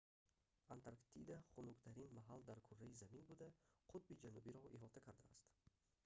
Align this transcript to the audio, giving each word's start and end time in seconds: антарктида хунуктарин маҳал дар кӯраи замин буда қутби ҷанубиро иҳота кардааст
антарктида 0.75 1.35
хунуктарин 1.53 2.09
маҳал 2.17 2.41
дар 2.49 2.59
кӯраи 2.67 2.97
замин 3.01 3.23
буда 3.31 3.47
қутби 3.91 4.19
ҷанубиро 4.23 4.61
иҳота 4.75 4.99
кардааст 5.05 5.47